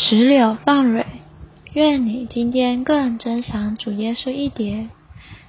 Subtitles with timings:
[0.00, 1.04] 石榴放蕊，
[1.72, 4.90] 愿你今天更珍赏主耶稣一碟。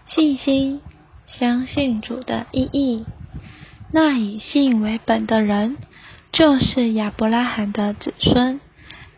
[0.08, 0.82] 信心，
[1.28, 3.06] 相信主的意义。
[3.94, 5.78] 那以信为本的人，
[6.32, 8.60] 就是亚伯拉罕的子孙。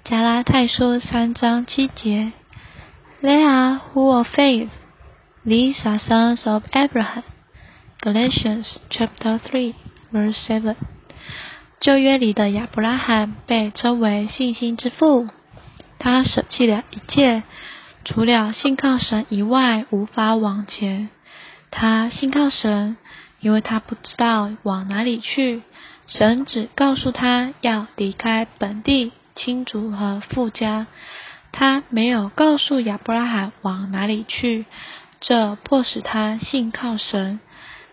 [0.03, 2.33] 加拉太书三章七节。
[3.21, 4.67] They are who of faith.
[5.45, 7.23] These are sons of Abraham.
[8.01, 9.75] Galatians chapter three,
[10.11, 10.75] verse seven.
[11.81, 15.27] 旧约里的亚伯拉罕被称为信心之父，
[15.97, 17.41] 他舍弃了一切，
[18.05, 21.09] 除了信靠神以外，无法往前。
[21.71, 22.97] 他信靠神，
[23.39, 25.63] 因为他不知道往哪里去，
[26.05, 30.85] 神只告诉他要离开本地亲族和富家。
[31.51, 34.65] 他没有告诉亚伯拉罕往哪里去，
[35.19, 37.39] 这迫使他信靠神。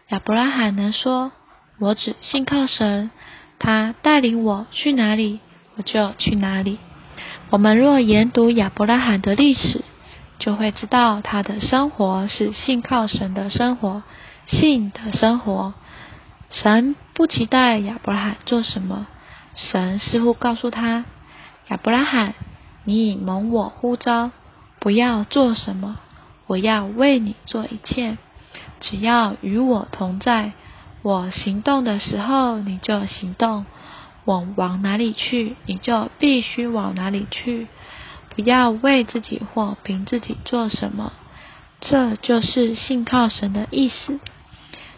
[0.09, 1.33] 亚伯拉罕能说
[1.81, 3.11] ：“我只信靠神。”
[3.59, 5.41] 他带领我去哪里，
[5.77, 6.79] 我就去哪里。
[7.51, 9.83] 我们若研读亚伯拉罕的历史，
[10.39, 14.03] 就会知道他的生活是信靠神的生活，
[14.47, 15.75] 信的生活。
[16.51, 19.07] 神不期待亚伯拉罕做什么，
[19.55, 21.05] 神似乎告诉他
[21.69, 22.35] ：“亚伯拉罕，
[22.85, 24.31] 你已蒙我呼召，
[24.79, 25.97] 不要做什么，
[26.47, 28.17] 我要为你做一切，
[28.81, 30.53] 只要与我同在。”
[31.03, 33.65] 我行动的时候，你就行动；
[34.25, 37.69] 我往哪里去，你就必须往哪里去。
[38.35, 41.13] 不要为自己或凭自己做什么，
[41.81, 44.21] 这就是信靠神的意思。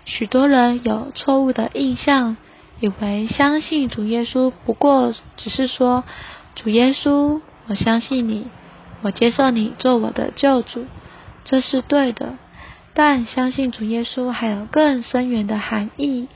[0.04, 2.36] 许多人有错误的印象，
[2.80, 6.04] 以为相信主耶稣不过只是说
[6.56, 8.46] ：“主耶稣，我相信你，
[9.02, 10.86] 我接受你做我的救主。”
[11.44, 12.34] 这是对的。
[12.92, 16.28] 但相信主耶稣还有更深远的含义。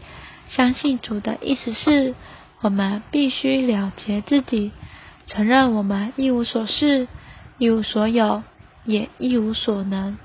[0.49, 2.15] 相信主的意思是，
[2.61, 4.73] 我们必须了结自己，
[5.27, 7.09] 承认我们一无所事、
[7.59, 8.43] 一无所有，
[8.85, 10.17] 也一无所能。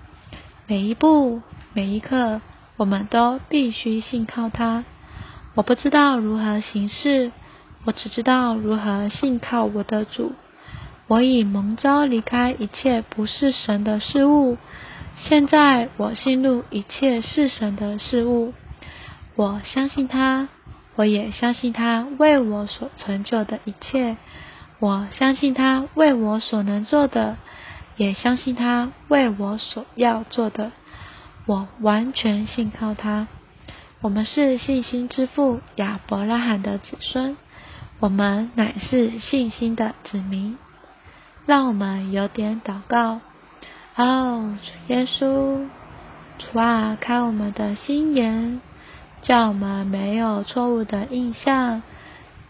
[0.67, 1.41] 每一步、
[1.73, 2.41] 每一刻，
[2.77, 4.83] 我们都必须信靠他。
[5.55, 7.31] 我不知道如何行事，
[7.85, 10.33] 我只知道如何信靠我的主。
[11.07, 14.57] 我已蒙召离开一切不是神的事物。
[15.15, 18.53] 现在我信入一切是神的事物，
[19.35, 20.47] 我相信他，
[20.95, 24.17] 我也相信他为我所成就的一切，
[24.79, 27.37] 我相信他为我所能做的，
[27.97, 30.71] 也相信他为我所要做的，
[31.45, 33.27] 我完全信靠他。
[34.01, 37.35] 我们是信心之父亚伯拉罕的子孙，
[37.99, 40.57] 我们乃是信心的子民。
[41.45, 43.19] 让我们有点祷告。
[43.95, 45.67] 哦，主耶稣，
[46.37, 48.61] 主啊，开我们的心眼，
[49.21, 51.81] 叫我们没有错误的印象。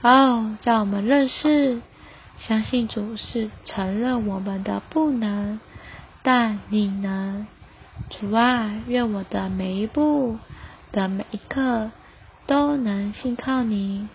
[0.01, 1.81] 哦，叫我们认识，
[2.37, 5.59] 相信主是承认我们的不能，
[6.21, 7.47] 但你能。
[8.09, 10.37] 主啊，愿我的每一步
[10.91, 11.91] 的每一刻
[12.45, 14.07] 都能信靠你。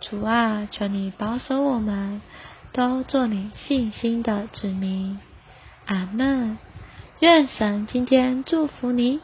[0.00, 2.22] 主啊，求你保守我们，
[2.72, 5.18] 都做你信心的子民。
[5.90, 6.56] 阿门。
[7.18, 9.20] 愿神今天祝福你。